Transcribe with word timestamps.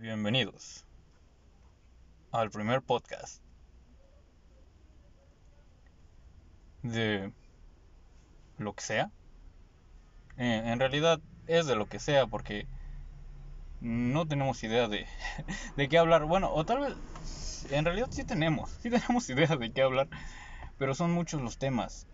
bienvenidos 0.00 0.86
al 2.32 2.50
primer 2.50 2.80
podcast 2.80 3.42
de 6.82 7.30
lo 8.56 8.72
que 8.72 8.82
sea. 8.82 9.10
Eh, 10.38 10.62
en 10.64 10.80
realidad 10.80 11.20
es 11.46 11.66
de 11.66 11.76
lo 11.76 11.86
que 11.86 11.98
sea 11.98 12.26
porque 12.26 12.66
no 13.82 14.26
tenemos 14.26 14.62
idea 14.64 14.88
de, 14.88 15.06
de 15.76 15.88
qué 15.90 15.98
hablar. 15.98 16.24
Bueno, 16.24 16.50
o 16.50 16.64
tal 16.64 16.80
vez 16.80 17.66
en 17.70 17.84
realidad 17.84 18.08
sí 18.10 18.24
tenemos, 18.24 18.70
sí 18.80 18.88
tenemos 18.88 19.28
idea 19.30 19.54
de 19.54 19.70
qué 19.70 19.82
hablar, 19.82 20.08
pero 20.78 20.94
son 20.94 21.10
muchos 21.10 21.42
los 21.42 21.58
temas. 21.58 22.06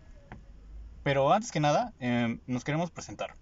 Pero 1.03 1.31
antes 1.31 1.53
que 1.53 1.61
nada, 1.61 1.93
eh, 2.01 2.37
nos 2.47 2.65
queremos 2.65 2.91
presentar. 2.91 3.35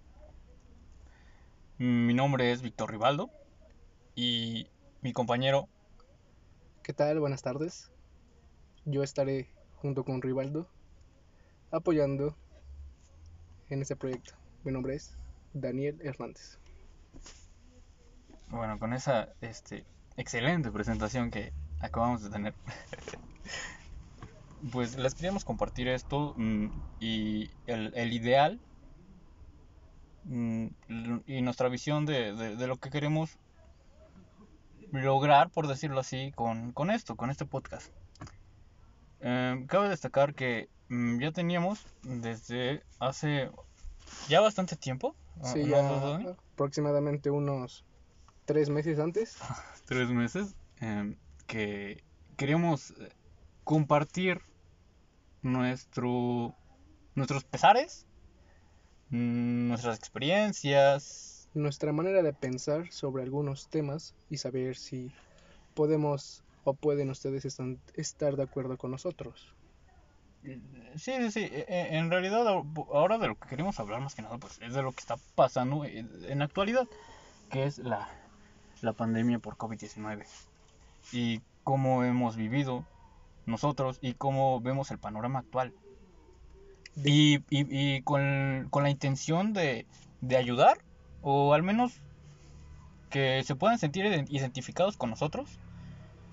Mi 1.78 2.14
nombre 2.14 2.52
es 2.52 2.62
Víctor 2.62 2.92
Rivaldo 2.92 3.28
y 4.16 4.66
mi 5.02 5.12
compañero. 5.12 5.68
¿Qué 6.82 6.92
tal? 6.92 7.20
Buenas 7.20 7.42
tardes. 7.42 7.92
Yo 8.86 9.02
estaré 9.02 9.48
junto 9.76 10.04
con 10.04 10.22
Rivaldo 10.22 10.66
apoyando 11.70 12.34
en 13.68 13.82
este 13.82 13.94
proyecto. 13.94 14.32
Mi 14.64 14.72
nombre 14.72 14.94
es 14.94 15.16
Daniel 15.52 16.00
Hernández. 16.02 16.58
Bueno, 18.48 18.78
con 18.78 18.94
esa 18.94 19.28
este, 19.42 19.84
excelente 20.16 20.70
presentación 20.70 21.30
que 21.30 21.52
acabamos 21.80 22.22
de 22.22 22.30
tener, 22.30 22.54
pues 24.72 24.96
les 24.96 25.14
queríamos 25.14 25.44
compartir 25.44 25.88
esto 25.88 26.32
mm, 26.36 26.68
y 27.00 27.50
el, 27.66 27.92
el 27.94 28.12
ideal 28.12 28.60
mm, 30.24 30.66
y 31.26 31.42
nuestra 31.42 31.68
visión 31.68 32.06
de, 32.06 32.34
de, 32.34 32.56
de 32.56 32.66
lo 32.66 32.76
que 32.76 32.88
queremos 32.88 33.36
lograr, 35.02 35.50
por 35.50 35.66
decirlo 35.68 36.00
así, 36.00 36.32
con, 36.34 36.72
con 36.72 36.90
esto, 36.90 37.16
con 37.16 37.30
este 37.30 37.44
podcast. 37.44 37.92
Eh, 39.20 39.64
cabe 39.68 39.88
destacar 39.88 40.34
que 40.34 40.68
mm, 40.88 41.20
ya 41.20 41.32
teníamos 41.32 41.86
desde 42.02 42.82
hace 43.00 43.50
ya 44.28 44.40
bastante 44.40 44.76
tiempo. 44.76 45.14
Sí, 45.42 45.60
¿no, 45.62 45.66
ya 45.66 45.82
Dani? 45.82 46.26
aproximadamente 46.52 47.30
unos 47.30 47.84
tres 48.44 48.68
meses 48.70 48.98
antes. 48.98 49.36
Tres 49.86 50.08
meses. 50.10 50.56
eh, 50.80 51.16
que 51.46 52.02
queríamos 52.36 52.90
eh, 52.90 53.12
compartir 53.64 54.40
nuestro, 55.42 56.54
nuestros 57.14 57.44
pesares, 57.44 58.06
mm, 59.10 59.68
nuestras 59.68 59.98
experiencias, 59.98 61.35
Nuestra 61.56 61.90
manera 61.90 62.22
de 62.22 62.34
pensar 62.34 62.92
sobre 62.92 63.22
algunos 63.22 63.68
temas 63.68 64.14
y 64.28 64.36
saber 64.36 64.76
si 64.76 65.10
podemos 65.72 66.42
o 66.64 66.74
pueden 66.74 67.08
ustedes 67.08 67.46
estar 67.94 68.36
de 68.36 68.42
acuerdo 68.42 68.76
con 68.76 68.90
nosotros. 68.90 69.54
Sí, 70.42 70.60
sí, 70.96 71.30
sí. 71.30 71.40
e- 71.40 71.64
e- 71.66 71.96
En 71.96 72.10
realidad, 72.10 72.46
ahor- 72.46 72.86
ahora 72.92 73.16
de 73.16 73.28
lo 73.28 73.36
que 73.36 73.48
queremos 73.48 73.80
hablar 73.80 74.02
más 74.02 74.14
que 74.14 74.20
nada, 74.20 74.36
pues 74.36 74.60
es 74.60 74.74
de 74.74 74.82
lo 74.82 74.92
que 74.92 75.00
está 75.00 75.16
pasando 75.34 75.86
en 75.86 76.10
en 76.28 76.40
la 76.40 76.44
actualidad, 76.44 76.86
que 77.50 77.64
es 77.64 77.78
la, 77.78 78.06
la 78.82 78.92
pandemia 78.92 79.38
por 79.38 79.56
COVID-19. 79.56 80.26
Y 81.12 81.40
cómo 81.64 82.04
hemos 82.04 82.36
vivido 82.36 82.84
nosotros 83.46 83.96
y 84.02 84.12
cómo 84.12 84.60
vemos 84.60 84.90
el 84.90 84.98
panorama 84.98 85.38
actual. 85.38 85.72
Y, 87.02 87.36
y- 87.48 87.96
y 87.96 88.02
con, 88.02 88.68
con 88.68 88.82
la 88.82 88.90
intención 88.90 89.54
de, 89.54 89.86
de 90.20 90.36
ayudar, 90.36 90.76
o 91.28 91.54
al 91.54 91.64
menos 91.64 92.00
que 93.10 93.42
se 93.42 93.56
puedan 93.56 93.80
sentir 93.80 94.04
ident- 94.04 94.30
identificados 94.30 94.96
con 94.96 95.10
nosotros. 95.10 95.58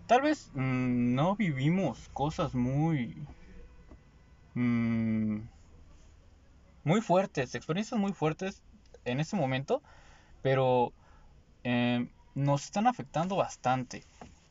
Tal 0.06 0.22
vez 0.22 0.52
mm, 0.54 1.16
no 1.16 1.36
vivimos 1.36 2.10
cosas 2.14 2.54
muy 2.54 3.26
mm, 4.54 5.40
muy 6.84 7.02
fuertes, 7.02 7.56
experiencias 7.56 8.00
muy 8.00 8.14
fuertes 8.14 8.62
en 9.04 9.20
ese 9.20 9.36
momento, 9.36 9.82
pero 10.44 10.94
eh, 11.64 12.08
nos 12.36 12.66
están 12.66 12.86
afectando 12.86 13.36
bastante. 13.36 14.04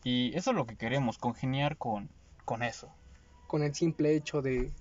Y 0.02 0.36
eso 0.36 0.50
es 0.50 0.56
lo 0.56 0.66
que 0.66 0.74
queremos, 0.76 1.18
congeniar 1.18 1.76
con, 1.76 2.08
con 2.44 2.64
eso. 2.64 2.92
Con 3.46 3.62
el 3.62 3.76
simple 3.76 4.16
hecho 4.16 4.42
de 4.42 4.72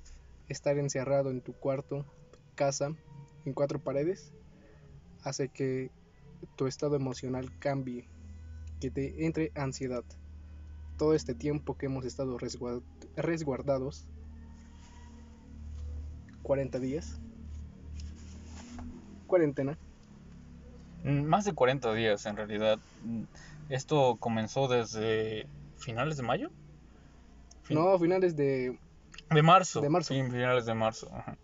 estar 0.48 0.80
encerrado 0.80 1.30
en 1.30 1.42
tu 1.42 1.54
cuarto, 1.54 2.04
casa, 2.56 2.96
en 3.46 3.54
cuatro 3.54 3.78
paredes, 3.78 4.34
hace 5.24 5.50
que 5.50 5.92
tu 6.56 6.68
estado 6.68 6.96
emocional 6.96 7.52
cambie, 7.60 8.08
que 8.80 8.90
te 8.92 9.26
entre 9.26 9.52
ansiedad. 9.56 10.04
Todo 10.98 11.14
este 11.14 11.34
tiempo 11.36 11.78
que 11.78 11.86
hemos 11.88 12.06
estado 12.06 12.38
resguard- 12.38 12.84
resguardados, 13.16 14.08
40 16.44 16.80
días, 16.80 17.20
cuarentena, 19.28 19.78
Mm, 21.04 21.24
Más 21.24 21.46
de 21.46 21.54
40 21.54 21.92
días 21.96 22.24
en 22.28 22.38
realidad. 22.38 22.78
Mm, 23.04 23.24
Esto 23.70 24.18
comenzó 24.20 24.68
desde 24.68 25.48
finales 25.78 26.18
de 26.18 26.22
mayo. 26.24 26.52
Fin- 27.64 27.78
no, 27.78 27.98
finales 27.98 28.36
de 28.36 28.78
De 29.32 29.42
marzo. 29.42 29.82
De 29.82 29.90
marzo. 29.90 30.14
Sí, 30.14 30.22
finales 30.22 30.66
de 30.68 30.74
marzo. 30.76 31.10
ajá. 31.12 31.38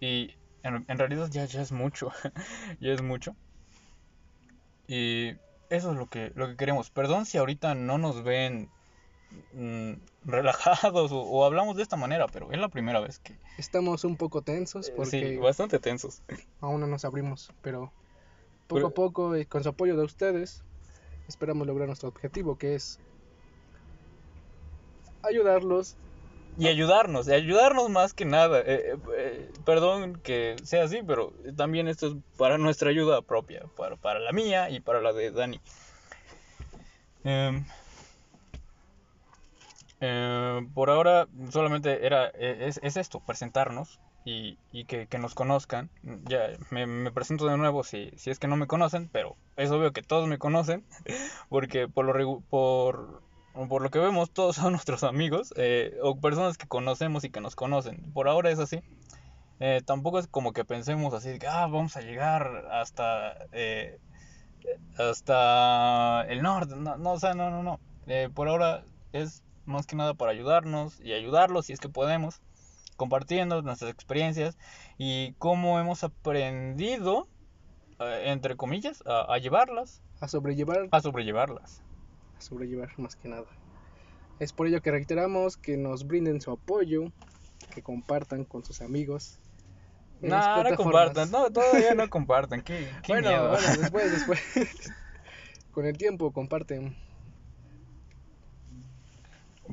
Y 0.00 0.34
en, 0.62 0.84
en 0.88 0.98
realidad 0.98 1.28
ya, 1.30 1.44
ya 1.44 1.62
es 1.62 1.72
mucho. 1.72 2.12
ya 2.80 2.92
es 2.92 3.02
mucho. 3.02 3.34
Y 4.86 5.30
eso 5.68 5.92
es 5.92 5.96
lo 5.98 6.06
que, 6.06 6.32
lo 6.34 6.48
que 6.48 6.56
queremos. 6.56 6.90
Perdón 6.90 7.26
si 7.26 7.38
ahorita 7.38 7.74
no 7.74 7.96
nos 7.98 8.22
ven 8.24 8.68
mm, 9.54 9.92
relajados 10.24 11.12
o, 11.12 11.20
o 11.20 11.44
hablamos 11.44 11.76
de 11.76 11.82
esta 11.84 11.96
manera, 11.96 12.26
pero 12.26 12.50
es 12.52 12.58
la 12.58 12.68
primera 12.68 12.98
vez 13.00 13.18
que... 13.20 13.38
estamos 13.58 14.04
un 14.04 14.16
poco 14.16 14.42
tensos 14.42 14.90
porque 14.90 15.30
Sí, 15.30 15.36
bastante 15.36 15.78
tensos. 15.78 16.22
aún 16.60 16.80
no 16.80 16.86
nos 16.88 17.04
abrimos, 17.04 17.52
pero 17.62 17.92
poco 18.66 18.74
Pero- 18.74 18.86
a 18.88 18.90
poco 18.90 19.36
y 19.36 19.46
con 19.46 19.62
su 19.62 19.68
apoyo 19.68 19.96
de 19.96 20.04
ustedes 20.04 20.62
esperamos 21.28 21.66
lograr 21.66 21.86
nuestro 21.86 22.08
objetivo 22.08 22.58
que 22.58 22.74
es 22.74 22.98
ayudarlos 25.22 25.96
Y 26.60 26.68
ayudarnos, 26.68 27.26
ayudarnos 27.28 27.88
más 27.88 28.12
que 28.12 28.26
nada. 28.26 28.60
Eh, 28.60 28.92
eh, 28.92 28.96
eh, 29.16 29.50
perdón 29.64 30.20
que 30.22 30.56
sea 30.62 30.84
así, 30.84 31.00
pero 31.06 31.32
también 31.56 31.88
esto 31.88 32.08
es 32.08 32.14
para 32.36 32.58
nuestra 32.58 32.90
ayuda 32.90 33.22
propia, 33.22 33.62
para, 33.76 33.96
para 33.96 34.20
la 34.20 34.30
mía 34.32 34.68
y 34.68 34.80
para 34.80 35.00
la 35.00 35.14
de 35.14 35.30
Dani. 35.30 35.58
Em, 40.00 40.72
por 40.72 40.90
ahora 40.90 41.26
solamente 41.50 42.06
era 42.06 42.28
eh, 42.34 42.56
es, 42.68 42.80
es 42.82 42.96
esto, 42.96 43.20
presentarnos 43.20 44.00
y, 44.24 44.58
y 44.72 44.84
que, 44.86 45.06
que 45.06 45.18
nos 45.18 45.34
conozcan. 45.34 45.90
Ya 46.24 46.48
me, 46.70 46.86
me 46.86 47.12
presento 47.12 47.46
de 47.46 47.56
nuevo 47.58 47.84
si, 47.84 48.10
si 48.16 48.30
es 48.30 48.38
que 48.38 48.48
no 48.48 48.56
me 48.56 48.66
conocen, 48.66 49.08
pero 49.12 49.36
es 49.56 49.70
obvio 49.70 49.92
que 49.92 50.02
todos 50.02 50.26
me 50.26 50.38
conocen, 50.38 50.86
porque 51.50 51.88
por 51.88 52.06
lo, 52.06 52.14
regu- 52.14 52.42
por, 53.52 53.68
por 53.68 53.82
lo 53.82 53.90
que 53.90 53.98
vemos 53.98 54.30
todos 54.32 54.56
son 54.56 54.72
nuestros 54.72 55.04
amigos 55.04 55.52
eh, 55.56 55.98
o 56.02 56.18
personas 56.20 56.58
que 56.58 56.66
conocemos 56.66 57.24
y 57.24 57.30
que 57.30 57.40
nos 57.40 57.56
conocen. 57.56 58.12
Por 58.12 58.28
ahora 58.28 58.50
es 58.50 58.58
así. 58.58 58.80
Eh, 59.60 59.82
tampoco 59.84 60.18
es 60.18 60.26
como 60.26 60.52
que 60.52 60.64
pensemos 60.64 61.12
así 61.12 61.38
que 61.38 61.46
ah, 61.46 61.66
vamos 61.66 61.94
a 61.96 62.00
llegar 62.00 62.66
hasta 62.72 63.46
eh, 63.52 63.98
hasta 64.98 66.24
el 66.28 66.42
norte. 66.42 66.76
No, 66.76 66.96
no, 66.96 67.12
o 67.12 67.18
sea, 67.18 67.34
no, 67.34 67.50
no, 67.50 67.62
no. 67.62 67.80
Eh, 68.06 68.28
por 68.34 68.48
ahora 68.48 68.84
es 69.12 69.42
más 69.66 69.86
que 69.86 69.96
nada 69.96 70.14
para 70.14 70.32
ayudarnos 70.32 71.00
y 71.00 71.12
ayudarlos 71.12 71.66
si 71.66 71.72
es 71.72 71.80
que 71.80 71.88
podemos, 71.88 72.40
compartiendo 72.96 73.62
nuestras 73.62 73.90
experiencias 73.90 74.58
y 74.98 75.34
cómo 75.34 75.78
hemos 75.78 76.04
aprendido, 76.04 77.28
eh, 78.00 78.24
entre 78.26 78.56
comillas, 78.56 79.02
a, 79.06 79.32
a 79.32 79.38
llevarlas, 79.38 80.02
a 80.20 80.28
sobrellevar 80.28 80.88
a 80.90 81.00
sobrellevarlas. 81.00 81.82
Sobrellevar 82.40 82.90
más 82.98 83.16
que 83.16 83.28
nada 83.28 83.46
es 84.38 84.52
por 84.52 84.66
ello 84.66 84.80
que 84.80 84.90
reiteramos 84.90 85.56
que 85.56 85.76
nos 85.76 86.06
brinden 86.06 86.40
su 86.40 86.50
apoyo 86.50 87.04
que 87.74 87.82
compartan 87.82 88.44
con 88.44 88.64
sus 88.64 88.80
amigos 88.80 89.38
No, 90.22 90.62
no 90.64 90.76
compartan, 90.76 91.30
no, 91.30 91.50
todavía 91.50 91.94
no 91.94 92.08
compartan, 92.08 92.62
qué, 92.62 92.88
qué 93.02 93.12
bueno, 93.12 93.28
miedo. 93.28 93.48
bueno, 93.50 93.66
después 93.80 94.10
después 94.12 94.40
con 95.72 95.86
el 95.86 95.96
tiempo 95.96 96.32
comparten 96.32 96.96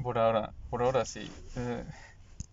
Por 0.04 0.18
ahora, 0.18 0.54
por 0.70 0.84
ahora 0.84 1.06
sí. 1.06 1.28
Eh, 1.56 1.84